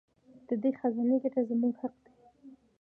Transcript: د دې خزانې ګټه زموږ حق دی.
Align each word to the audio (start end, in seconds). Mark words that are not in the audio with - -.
د 0.47 0.49
دې 0.61 0.69
خزانې 0.79 1.17
ګټه 1.23 1.41
زموږ 1.49 1.73
حق 1.81 1.95
دی. 2.03 2.13